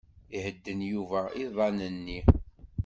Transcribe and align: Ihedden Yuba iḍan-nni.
Ihedden 0.37 0.79
Yuba 0.91 1.21
iḍan-nni. 1.43 2.19